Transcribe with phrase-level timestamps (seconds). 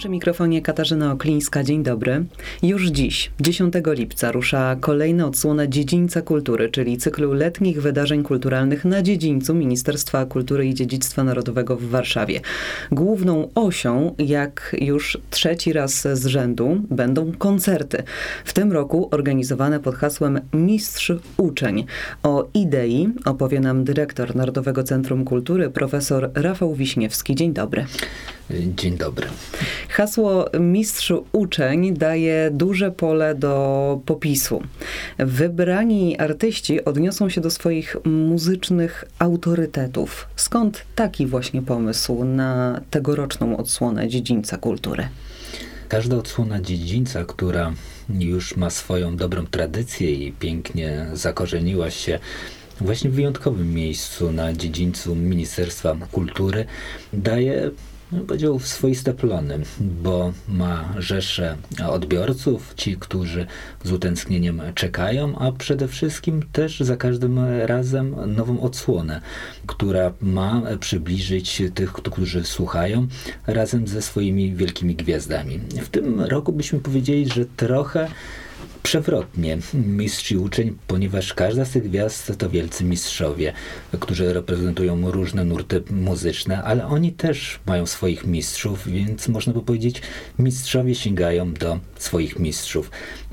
[0.00, 2.24] Przy mikrofonie Katarzyna Oklińska, dzień dobry.
[2.62, 9.02] Już dziś, 10 lipca, rusza kolejna odsłona Dziedzińca Kultury, czyli cyklu letnich wydarzeń kulturalnych na
[9.02, 12.40] dziedzińcu Ministerstwa Kultury i Dziedzictwa Narodowego w Warszawie.
[12.92, 18.02] Główną osią, jak już trzeci raz z rzędu, będą koncerty.
[18.44, 21.84] W tym roku organizowane pod hasłem Mistrz Uczeń.
[22.22, 27.34] O idei opowie nam dyrektor Narodowego Centrum Kultury, profesor Rafał Wiśniewski.
[27.34, 27.86] Dzień dobry.
[28.76, 29.26] Dzień dobry.
[29.88, 34.62] Hasło mistrz uczeń daje duże pole do popisu.
[35.18, 40.28] Wybrani artyści odniosą się do swoich muzycznych autorytetów.
[40.36, 45.08] Skąd taki właśnie pomysł na tegoroczną odsłonę dziedzińca kultury?
[45.88, 47.72] Każda odsłona dziedzińca, która
[48.18, 52.18] już ma swoją dobrą tradycję i pięknie zakorzeniła się
[52.80, 56.64] właśnie w wyjątkowym miejscu na dziedzińcu Ministerstwa Kultury,
[57.12, 57.70] daje
[58.12, 61.56] no, powiedział, swoiste plony, bo ma rzesze
[61.88, 63.46] odbiorców, ci, którzy
[63.84, 69.20] z utęsknieniem czekają, a przede wszystkim też za każdym razem nową odsłonę,
[69.66, 73.06] która ma przybliżyć tych, którzy słuchają,
[73.46, 75.58] razem ze swoimi wielkimi gwiazdami.
[75.58, 78.08] W tym roku byśmy powiedzieli, że trochę
[78.82, 83.52] przewrotnie mistrz i uczeń, ponieważ każda z tych gwiazd to wielcy mistrzowie,
[84.00, 90.02] którzy reprezentują różne nurty muzyczne, ale oni też mają swoich mistrzów, więc można by powiedzieć,
[90.38, 92.90] mistrzowie sięgają do swoich mistrzów.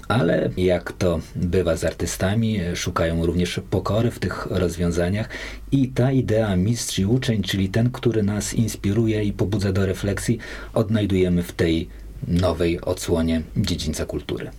[0.07, 5.29] Ale jak to bywa z artystami, szukają również pokory w tych rozwiązaniach
[5.71, 10.37] i ta idea mistrz i uczeń, czyli ten, który nas inspiruje i pobudza do refleksji,
[10.73, 11.87] odnajdujemy w tej
[12.27, 14.51] nowej odsłonie dziedzińca kultury.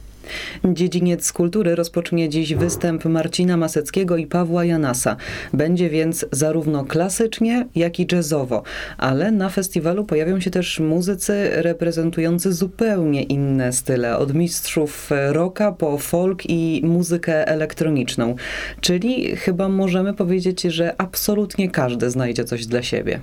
[0.65, 5.17] Dziedziniec kultury rozpocznie dziś występ Marcina Maseckiego i Pawła Janasa.
[5.53, 8.63] Będzie więc zarówno klasycznie, jak i jazzowo,
[8.99, 15.99] ale na festiwalu pojawią się też muzycy reprezentujący zupełnie inne style, od mistrzów rocka po
[15.99, 18.35] folk i muzykę elektroniczną.
[18.81, 23.21] Czyli chyba możemy powiedzieć, że absolutnie każdy znajdzie coś dla siebie.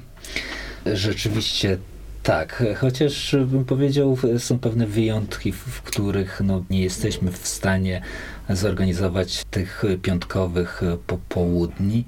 [0.85, 1.77] Rzeczywiście
[2.25, 8.01] tak, chociaż bym powiedział, są pewne wyjątki, w których no, nie jesteśmy w stanie
[8.49, 12.05] zorganizować tych piątkowych popołudni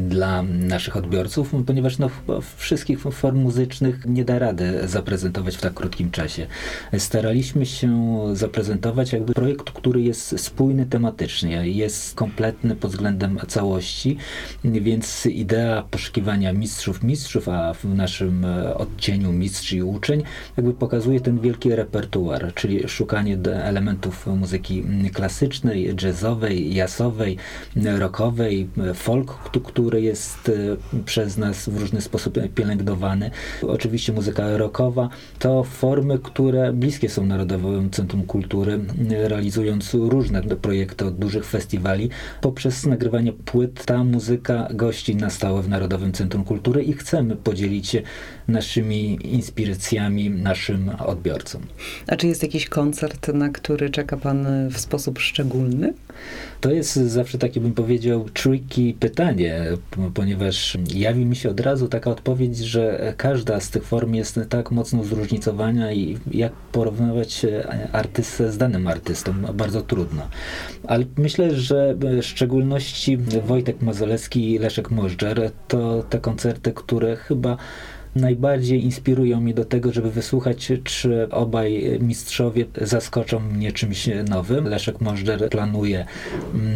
[0.00, 2.10] dla naszych odbiorców, ponieważ no,
[2.56, 6.46] wszystkich form muzycznych nie da rady zaprezentować w tak krótkim czasie.
[6.98, 14.16] Staraliśmy się zaprezentować jakby projekt, który jest spójny tematycznie, jest kompletny pod względem całości,
[14.64, 20.22] więc idea poszukiwania mistrzów mistrzów, a w naszym odcieniu mistrz i uczeń,
[20.56, 24.84] jakby pokazuje ten wielki repertuar, czyli szukanie elementów muzyki
[25.14, 27.36] klasycznej, jazzowej, jasowej,
[27.98, 29.32] rockowej, folk,
[29.74, 30.52] który jest e,
[31.04, 33.30] przez nas w różny sposób pielęgnowany.
[33.62, 35.08] Oczywiście muzyka rockowa
[35.38, 38.80] to formy, które bliskie są Narodowemu Centrum Kultury,
[39.10, 42.10] realizując różne projekty od dużych festiwali.
[42.40, 47.88] Poprzez nagrywanie płyt ta muzyka gości na stałe w Narodowym Centrum Kultury i chcemy podzielić
[47.88, 48.02] się
[48.48, 51.62] naszymi inspiracjami naszym odbiorcom.
[52.06, 55.94] A czy jest jakiś koncert, na który czeka Pan w sposób szczególny?
[56.60, 59.63] To jest zawsze takie, bym powiedział, tricky pytanie,
[60.14, 64.70] ponieważ jawi mi się od razu taka odpowiedź, że każda z tych form jest tak
[64.70, 67.46] mocno zróżnicowana i jak porównywać
[67.92, 70.28] artystę z danym artystą, bardzo trudno.
[70.86, 73.16] Ale myślę, że w szczególności
[73.46, 77.56] Wojtek Mazolewski i Leszek Możdżer to te koncerty, które chyba
[78.16, 84.64] najbardziej inspirują mnie do tego, żeby wysłuchać, czy obaj mistrzowie zaskoczą mnie czymś nowym.
[84.64, 86.06] Leszek Możdżer planuje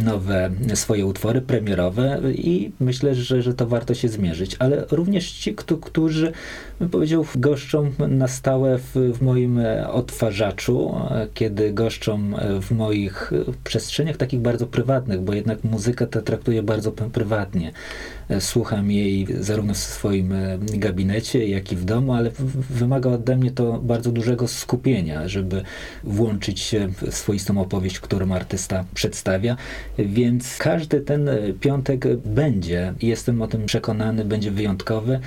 [0.04, 5.54] nowe swoje utwory premierowe i myślę, że, że to warto się zmierzyć, ale również ci,
[5.80, 6.32] którzy,
[6.90, 9.60] powiedział, goszczą na stałe w, w moim
[9.90, 10.94] odtwarzaczu,
[11.34, 13.30] kiedy goszczą w moich
[13.64, 17.72] przestrzeniach takich bardzo prywatnych, bo jednak muzykę tę traktuję bardzo prywatnie.
[18.40, 22.30] Słucham jej zarówno w swoim gabinecie, jak i w domu, ale
[22.70, 25.62] wymaga ode mnie to bardzo dużego skupienia, żeby
[26.04, 29.56] włączyć się w swoistą opowieść, którą artysta przedstawia.
[29.98, 31.30] Więc każdy ten
[31.60, 35.20] piątek będzie, jestem o tym przekonany, będzie wyjątkowy.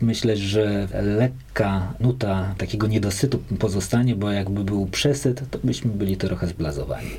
[0.00, 6.46] Myślę, że lekka nuta takiego niedosytu pozostanie, bo jakby był przesyt, to byśmy byli trochę
[6.46, 7.10] zblazowani.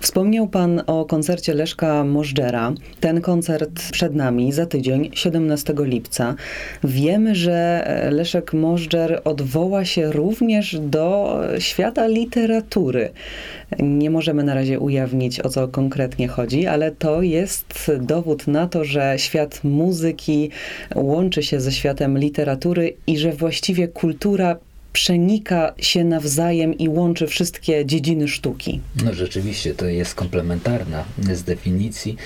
[0.00, 2.72] Wspomniał Pan o koncercie Leszka Możdżera.
[3.00, 6.34] Ten koncert przed nami za tydzień, 17 lipca.
[6.84, 13.10] Wiemy, że Leszek Możdżer odwoła się również do świata literatury.
[13.78, 18.84] Nie możemy na razie ujawnić, o co konkretnie chodzi, ale to jest dowód na to,
[18.84, 20.50] że świat muzyki
[20.94, 24.56] łączy się ze światem literatury i że właściwie kultura
[24.92, 28.80] przenika się nawzajem i łączy wszystkie dziedziny sztuki.
[29.04, 32.16] No rzeczywiście, to jest komplementarna z definicji.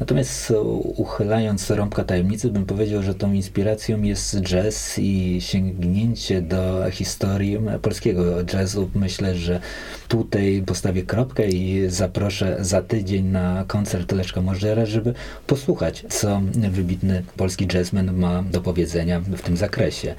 [0.00, 0.52] Natomiast
[0.96, 8.24] uchylając rąbka tajemnicy, bym powiedział, że tą inspiracją jest jazz i sięgnięcie do historii polskiego
[8.52, 8.90] jazzu.
[8.94, 9.60] Myślę, że
[10.08, 15.14] tutaj postawię kropkę i zaproszę za tydzień na koncert Leszka Możera, żeby
[15.46, 20.14] posłuchać, co wybitny polski jazzman ma do powiedzenia w tym zakresie.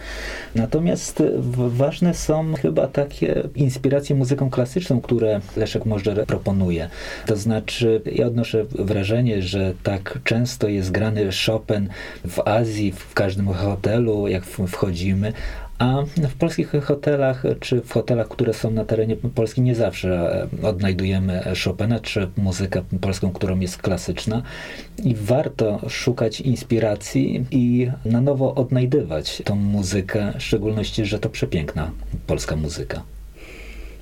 [0.56, 1.24] Natomiast
[1.96, 6.90] ważne są chyba takie inspiracje muzyką klasyczną, które Leszek Możer proponuje.
[7.26, 11.90] To znaczy, ja odnoszę wrażenie, że tak często jest grany Chopin
[12.28, 15.34] w Azji, w każdym hotelu, jak wchodzimy,
[15.80, 20.68] a w polskich hotelach, czy w hotelach, które są na terenie Polski, nie zawsze e,
[20.68, 24.42] odnajdujemy Chopina, czy muzykę polską, którą jest klasyczna.
[25.04, 31.92] I warto szukać inspiracji i na nowo odnajdywać tą muzykę, w szczególności, że to przepiękna
[32.28, 33.15] polska muzyka.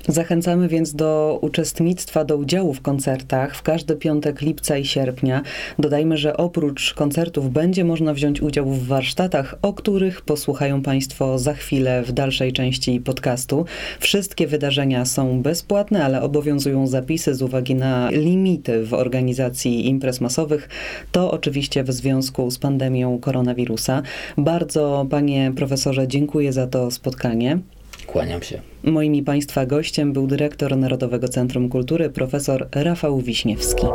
[0.07, 5.41] Zachęcamy więc do uczestnictwa, do udziału w koncertach w każdy piątek lipca i sierpnia.
[5.79, 11.53] Dodajmy, że oprócz koncertów będzie można wziąć udział w warsztatach, o których posłuchają Państwo za
[11.53, 13.65] chwilę w dalszej części podcastu.
[13.99, 20.69] Wszystkie wydarzenia są bezpłatne, ale obowiązują zapisy z uwagi na limity w organizacji imprez masowych.
[21.11, 24.01] To oczywiście w związku z pandemią koronawirusa.
[24.37, 27.59] Bardzo, panie profesorze, dziękuję za to spotkanie.
[28.07, 28.61] Kłaniam się.
[28.83, 33.87] Moim i Państwa gościem był dyrektor Narodowego Centrum Kultury profesor Rafał Wiśniewski.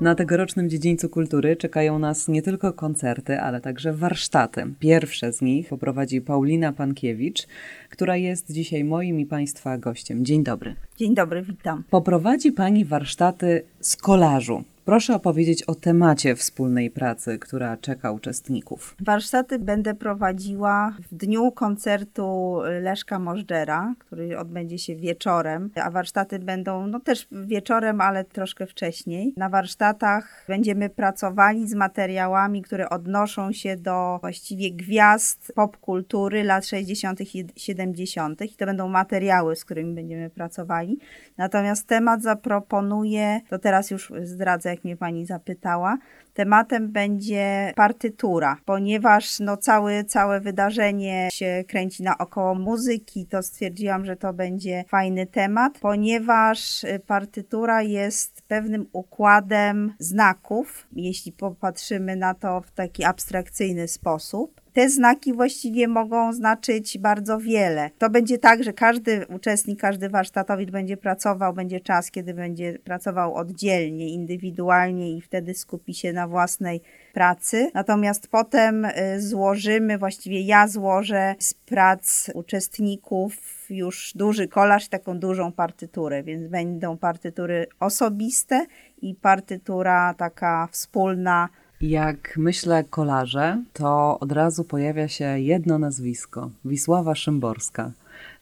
[0.00, 4.66] Na tegorocznym dziedzińcu kultury czekają nas nie tylko koncerty, ale także warsztaty.
[4.78, 7.46] Pierwsze z nich poprowadzi Paulina Pankiewicz,
[7.90, 10.24] która jest dzisiaj moim i Państwa gościem.
[10.24, 10.74] Dzień dobry.
[10.96, 11.84] Dzień dobry, witam.
[11.90, 14.64] Poprowadzi Pani warsztaty z kolażu.
[14.84, 18.96] Proszę opowiedzieć o temacie wspólnej pracy, która czeka uczestników.
[19.00, 26.86] Warsztaty będę prowadziła w dniu koncertu Leszka Możdżera, który odbędzie się wieczorem, a warsztaty będą
[26.86, 29.34] no też wieczorem, ale troszkę wcześniej.
[29.36, 37.20] Na warsztatach będziemy pracowali z materiałami, które odnoszą się do właściwie gwiazd popkultury lat 60.
[37.20, 38.42] i 70.
[38.42, 40.98] I to będą materiały, z którymi będziemy pracowali.
[41.38, 45.98] Natomiast temat zaproponuję, to teraz już zdradzę, jak mnie pani zapytała.
[46.34, 54.16] Tematem będzie partytura, ponieważ no całe, całe wydarzenie się kręci naokoło muzyki, to stwierdziłam, że
[54.16, 62.60] to będzie fajny temat, ponieważ y, partytura jest pewnym układem znaków, jeśli popatrzymy na to
[62.60, 67.90] w taki abstrakcyjny sposób te znaki właściwie mogą znaczyć bardzo wiele.
[67.98, 73.34] To będzie tak, że każdy uczestnik, każdy warsztatowicz będzie pracował, będzie czas, kiedy będzie pracował
[73.34, 76.80] oddzielnie, indywidualnie i wtedy skupi się na własnej
[77.12, 77.70] pracy.
[77.74, 78.90] Natomiast potem y,
[79.20, 83.36] złożymy, właściwie ja złożę z prac uczestników
[83.70, 88.66] już duży kolaż, taką dużą partyturę, więc będą partytury osobiste
[89.02, 91.48] i partytura taka wspólna
[91.80, 97.92] jak myślę kolarze, to od razu pojawia się jedno nazwisko Wisława Szymborska.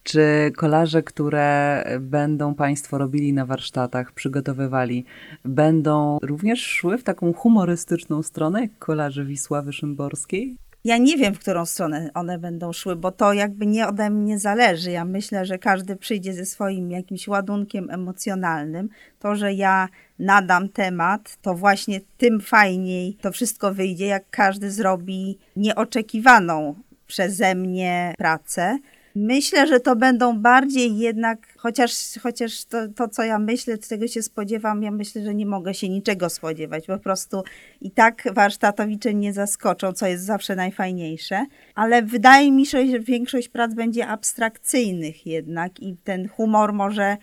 [0.03, 5.05] Czy kolarze, które będą Państwo robili na warsztatach, przygotowywali,
[5.45, 10.57] będą również szły w taką humorystyczną stronę, jak kolarze Wisławy Szymborskiej?
[10.85, 14.39] Ja nie wiem, w którą stronę one będą szły, bo to jakby nie ode mnie
[14.39, 14.91] zależy.
[14.91, 18.89] Ja myślę, że każdy przyjdzie ze swoim jakimś ładunkiem emocjonalnym.
[19.19, 25.39] To, że ja nadam temat, to właśnie tym fajniej to wszystko wyjdzie, jak każdy zrobi
[25.57, 26.75] nieoczekiwaną
[27.07, 28.79] przeze mnie pracę.
[29.15, 31.93] Myślę, że to będą bardziej jednak, chociaż,
[32.23, 35.89] chociaż to, to, co ja myślę, tego się spodziewam, ja myślę, że nie mogę się
[35.89, 36.87] niczego spodziewać.
[36.87, 37.43] Po prostu
[37.81, 41.47] i tak warsztatowicze nie zaskoczą, co jest zawsze najfajniejsze.
[41.75, 47.17] Ale wydaje mi się, że większość prac będzie abstrakcyjnych jednak i ten humor może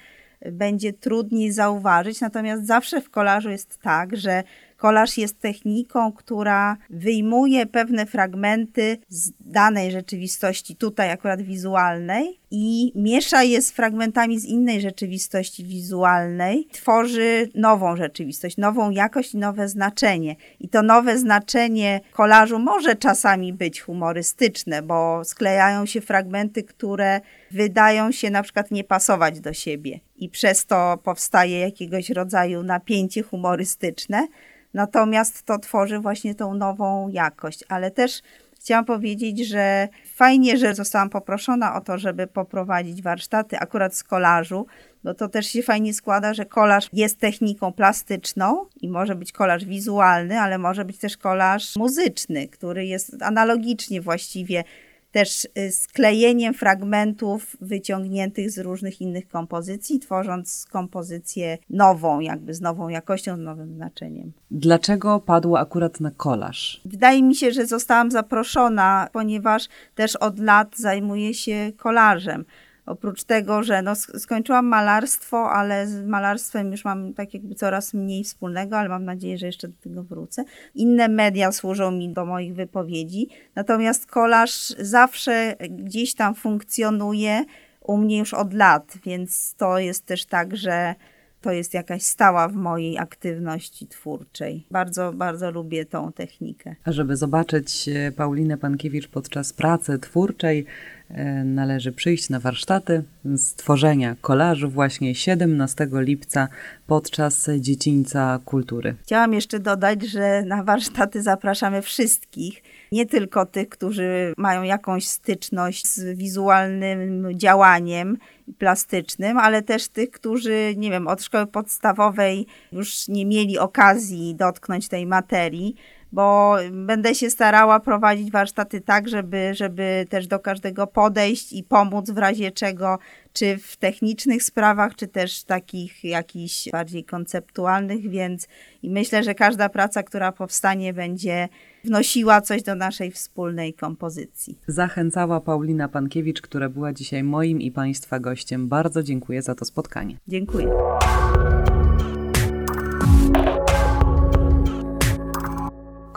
[0.52, 2.22] będzie trudniej zauważyć.
[2.22, 4.44] Natomiast zawsze w kolażu jest tak, że
[4.80, 13.44] Kolaż jest techniką, która wyjmuje pewne fragmenty z danej rzeczywistości, tutaj akurat wizualnej, i miesza
[13.44, 20.36] je z fragmentami z innej rzeczywistości wizualnej, tworzy nową rzeczywistość, nową jakość i nowe znaczenie.
[20.60, 27.22] I to nowe znaczenie kolażu może czasami być humorystyczne, bo sklejają się fragmenty, które
[27.52, 33.24] wydają się na przykład nie pasować do siebie i przez to powstaje jakiegoś rodzaju napięcie
[33.24, 34.28] humorystyczne.
[34.74, 38.22] Natomiast to tworzy właśnie tą nową jakość, ale też
[38.60, 44.66] chciałam powiedzieć, że fajnie, że zostałam poproszona o to, żeby poprowadzić warsztaty akurat z kolażu,
[45.04, 49.66] bo to też się fajnie składa, że kolaż jest techniką plastyczną i może być kolaż
[49.66, 54.64] wizualny, ale może być też kolaż muzyczny, który jest analogicznie właściwie
[55.12, 62.90] też y, sklejeniem fragmentów wyciągniętych z różnych innych kompozycji, tworząc kompozycję nową, jakby z nową
[62.90, 64.32] jakością, z nowym znaczeniem.
[64.52, 66.82] Dlaczego padło akurat na kolaż?
[66.86, 72.46] Wydaje mi się, że zostałam zaproszona, ponieważ też od lat zajmuję się kolażem.
[72.90, 78.24] Oprócz tego, że no, skończyłam malarstwo, ale z malarstwem już mam tak jakby coraz mniej
[78.24, 80.44] wspólnego, ale mam nadzieję, że jeszcze do tego wrócę.
[80.76, 87.46] Inne media służą mi do moich wypowiedzi, natomiast kolaż zawsze gdzieś tam funkcjonuje
[87.82, 90.96] u mnie już od lat, więc to jest też tak, że
[91.42, 94.66] to jest jakaś stała w mojej aktywności twórczej.
[94.72, 96.76] Bardzo, bardzo lubię tą technikę.
[96.84, 100.66] A żeby zobaczyć e, Paulinę Pankiewicz podczas pracy twórczej,
[101.10, 103.04] e, należy przyjść na warsztaty
[103.38, 106.48] stworzenia kolażu właśnie 17 lipca
[106.88, 108.96] podczas Dziecińca Kultury.
[109.04, 115.88] Chciałam jeszcze dodać, że na warsztaty zapraszamy wszystkich, nie tylko tych, którzy mają jakąś styczność
[115.88, 118.18] z wizualnym działaniem
[118.58, 124.88] plastycznym, ale też tych, którzy, nie wiem, od szkoły podstawowej już nie mieli okazji dotknąć
[124.88, 125.76] tej materii,
[126.12, 132.10] bo będę się starała prowadzić warsztaty tak, żeby, żeby też do każdego podejść i pomóc
[132.10, 133.00] w razie czego,
[133.34, 138.48] czy w technicznych sprawach, czy też takich jakichś bardziej konceptualnych, więc
[138.84, 141.50] i myślę, że każda praca, która powstanie, będzie
[141.84, 144.58] wnosiła coś do naszej wspólnej kompozycji.
[144.68, 148.68] Zachęcała Paulina Pankiewicz, która była dzisiaj moim i Państwa gościem.
[148.68, 150.18] Bardzo dziękuję za to spotkanie.
[150.28, 150.70] Dziękuję.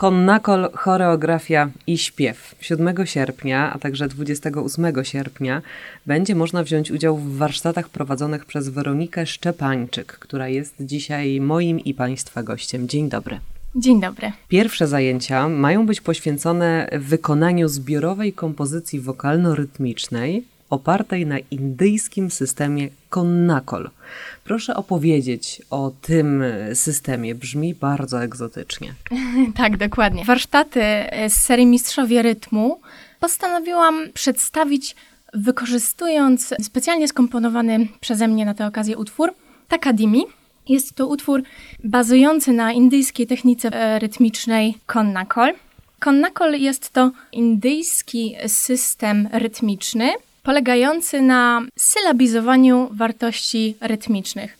[0.03, 2.55] Konnakol, choreografia i śpiew.
[2.61, 5.61] 7 sierpnia, a także 28 sierpnia
[6.05, 11.93] będzie można wziąć udział w warsztatach prowadzonych przez Weronikę Szczepańczyk, która jest dzisiaj moim i
[11.93, 12.87] Państwa gościem.
[12.87, 13.39] Dzień dobry.
[13.75, 14.31] Dzień dobry.
[14.47, 20.41] Pierwsze zajęcia mają być poświęcone wykonaniu zbiorowej kompozycji wokalno-rytmicznej
[20.73, 23.89] opartej na indyjskim systemie Konnakol.
[24.43, 27.35] Proszę opowiedzieć o tym systemie.
[27.35, 28.93] Brzmi bardzo egzotycznie.
[29.61, 30.25] tak, dokładnie.
[30.25, 30.81] Warsztaty
[31.29, 32.79] z serii Mistrzowie Rytmu
[33.19, 34.95] postanowiłam przedstawić
[35.33, 39.33] wykorzystując specjalnie skomponowany przeze mnie na tę okazję utwór
[39.67, 40.23] Takadimi.
[40.69, 41.43] Jest to utwór
[41.83, 45.53] bazujący na indyjskiej technice e, rytmicznej Konnakol.
[45.99, 50.09] Konnakol jest to indyjski system rytmiczny,
[50.43, 54.57] polegający na sylabizowaniu wartości rytmicznych.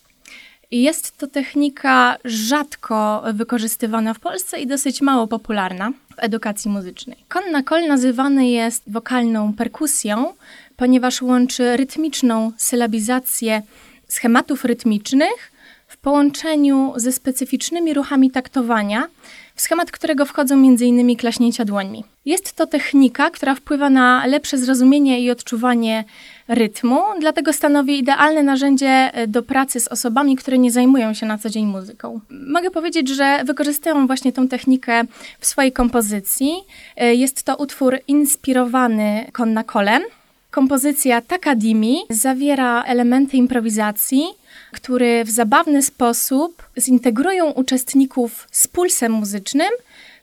[0.72, 7.18] Jest to technika rzadko wykorzystywana w Polsce i dosyć mało popularna w edukacji muzycznej.
[7.28, 10.34] Konna kol nazywany jest wokalną perkusją,
[10.78, 13.62] ponieważ łączy rytmiczną sylabizację
[14.08, 15.52] schematów rytmicznych
[15.88, 19.08] w połączeniu ze specyficznymi ruchami taktowania,
[19.56, 21.16] w schemat którego wchodzą m.in.
[21.16, 22.04] klaśnięcia dłońmi.
[22.26, 26.04] Jest to technika, która wpływa na lepsze zrozumienie i odczuwanie
[26.48, 31.38] rytmu, dlatego stanowi idealne narzędzie e, do pracy z osobami, które nie zajmują się na
[31.38, 32.20] co dzień muzyką.
[32.30, 35.02] Mogę powiedzieć, że wykorzystuję właśnie tą technikę
[35.40, 36.54] w swojej kompozycji.
[36.98, 40.04] E, jest to utwór inspirowany konnakolem.
[40.52, 44.24] Kompozycja Takadimi zawiera elementy improwizacji,
[44.72, 49.70] które w zabawny sposób zintegrują uczestników z pulsem muzycznym,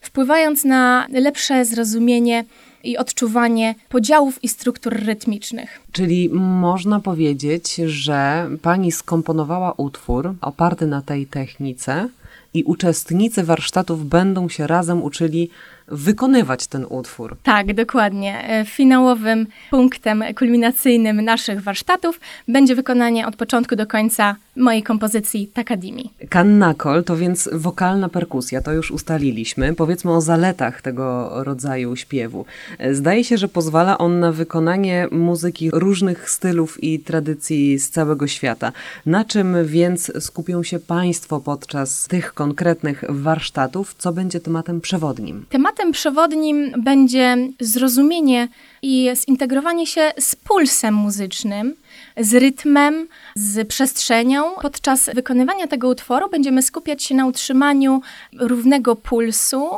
[0.01, 2.45] wpływając na lepsze zrozumienie
[2.85, 5.81] i odczuwanie podziałów i struktur rytmicznych.
[5.93, 12.09] Czyli można powiedzieć, że pani skomponowała utwór oparty na tej technice
[12.55, 15.51] i uczestnicy warsztatów będą się razem uczyli
[15.91, 17.37] wykonywać ten utwór.
[17.43, 18.49] Tak, dokładnie.
[18.49, 26.11] E, finałowym punktem kulminacyjnym naszych warsztatów będzie wykonanie od początku do końca mojej kompozycji Takadimi.
[26.29, 29.75] Kannakol to więc wokalna perkusja, to już ustaliliśmy.
[29.75, 32.45] Powiedzmy o zaletach tego rodzaju śpiewu.
[32.93, 38.73] Zdaje się, że pozwala on na wykonanie muzyki różnych stylów i tradycji z całego świata.
[39.07, 43.95] Na czym więc skupią się Państwo podczas tych konkretnych warsztatów?
[43.99, 45.47] Co będzie tematem przewodnim?
[45.49, 48.49] Tematem przewodnim będzie zrozumienie
[48.83, 51.75] i zintegrowanie się z pulsem muzycznym,
[52.17, 54.45] z rytmem, z przestrzenią.
[54.63, 58.01] Podczas wykonywania tego utworu będziemy skupiać się na utrzymaniu
[58.41, 59.69] równego pulsu,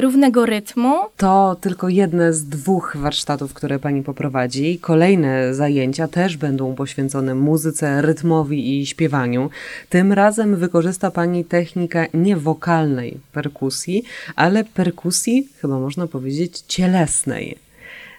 [0.00, 0.94] równego rytmu.
[1.16, 4.78] To tylko jedne z dwóch warsztatów, które pani poprowadzi.
[4.78, 9.50] Kolejne zajęcia też będą poświęcone muzyce, rytmowi i śpiewaniu.
[9.88, 14.04] Tym razem wykorzysta pani technikę nie wokalnej perkusji,
[14.36, 17.65] ale perkusji, chyba można powiedzieć, cielesnej.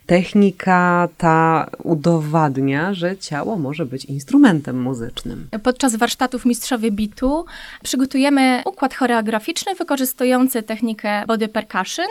[0.07, 5.47] Technika ta udowadnia, że ciało może być instrumentem muzycznym.
[5.63, 7.45] Podczas warsztatów Mistrzowie Bitu
[7.83, 12.05] przygotujemy układ choreograficzny wykorzystujący technikę body percussion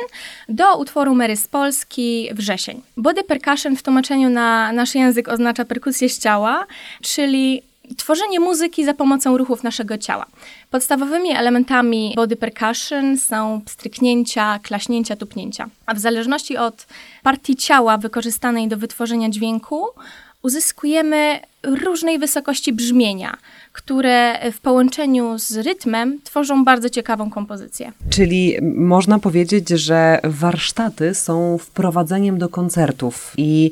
[0.49, 2.83] do utworu Mary z Polski Wrzesień.
[2.97, 6.67] Body percussion w tłumaczeniu na nasz język oznacza perkusję z ciała,
[7.03, 7.63] czyli
[7.97, 10.27] tworzenie muzyki za pomocą ruchów naszego ciała.
[10.71, 15.69] Podstawowymi elementami body percussion są stryknięcia, klaśnięcia, tupnięcia.
[15.87, 16.87] A w zależności od
[17.23, 19.87] partii ciała wykorzystanej do wytworzenia dźwięku,
[20.47, 23.37] uzyskujemy różnej wysokości brzmienia,
[23.73, 27.93] które w połączeniu z rytmem tworzą bardzo ciekawą kompozycję.
[28.11, 33.71] Czyli można powiedzieć, że warsztaty są wprowadzeniem do koncertów i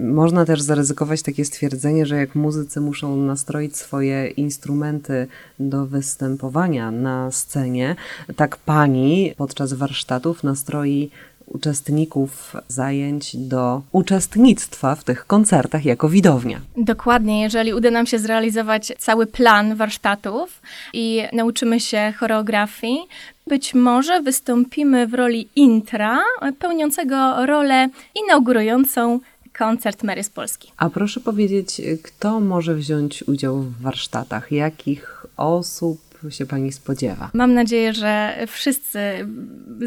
[0.00, 5.26] można też zaryzykować takie stwierdzenie, że jak muzycy muszą nastroić swoje instrumenty
[5.60, 7.96] do występowania na scenie,
[8.36, 11.10] tak pani podczas warsztatów nastroi
[11.48, 16.60] uczestników zajęć do uczestnictwa w tych koncertach jako widownia.
[16.76, 20.62] Dokładnie, jeżeli uda nam się zrealizować cały plan warsztatów
[20.92, 22.98] i nauczymy się choreografii,
[23.46, 26.18] być może wystąpimy w roli intra,
[26.58, 27.88] pełniącego rolę
[28.24, 29.20] inaugurującą
[29.58, 30.72] koncert Mary z Polski.
[30.76, 34.52] A proszę powiedzieć, kto może wziąć udział w warsztatach?
[34.52, 36.07] Jakich osób?
[36.30, 37.30] Się Pani spodziewa?
[37.34, 39.00] Mam nadzieję, że wszyscy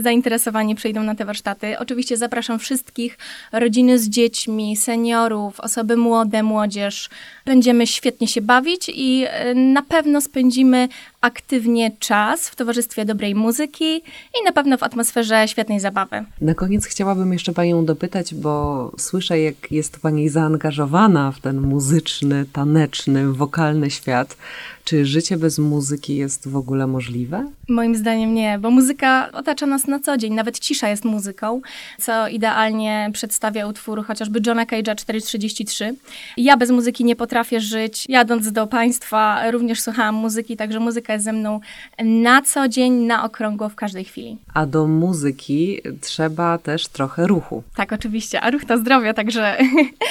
[0.02, 1.80] zainteresowani przyjdą na te warsztaty.
[1.80, 3.18] Oczywiście zapraszam wszystkich,
[3.52, 7.10] rodziny z dziećmi, seniorów, osoby młode, młodzież.
[7.46, 10.88] Będziemy świetnie się bawić i e, na pewno spędzimy
[11.22, 13.96] aktywnie czas w towarzystwie dobrej muzyki
[14.42, 16.26] i na pewno w atmosferze świetnej zabawy.
[16.42, 22.46] Na koniec chciałabym jeszcze Panią dopytać, bo słyszę, jak jest Pani zaangażowana w ten muzyczny,
[22.54, 24.38] taneczny, wokalny świat.
[24.84, 27.52] Czy życie bez muzyki jest w ogóle możliwe?
[27.70, 31.62] Moim zdaniem nie, bo muzyka otacza nas na co dzień, nawet cisza jest muzyką,
[32.00, 35.96] co idealnie przedstawia utwór chociażby Johna Cage'a 433.
[36.38, 38.06] Ja bez muzyki nie potrafię żyć.
[38.10, 41.60] Jadąc do Państwa również słuchałam muzyki, także muzyka jest ze mną
[42.04, 44.38] na co dzień, na okrągło, w każdej chwili.
[44.54, 47.64] A do muzyki trzeba też trochę ruchu.
[47.76, 49.58] Tak, oczywiście, a ruch to zdrowie, także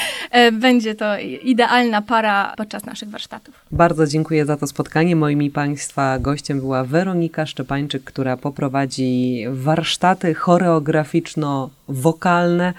[0.53, 3.55] będzie to idealna para podczas naszych warsztatów.
[3.73, 5.17] Bardzo dziękuję za to spotkanie.
[5.17, 5.51] Moim i
[6.01, 12.73] Państwa gościem była Weronika Szczepańczyk, która poprowadzi warsztaty choreograficzno-wokalne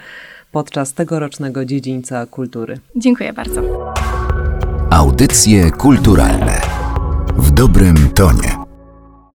[0.52, 2.78] podczas tegorocznego dziedzińca kultury.
[2.96, 3.62] Dziękuję bardzo.
[4.90, 6.60] Audycje kulturalne
[7.36, 8.61] w dobrym tonie.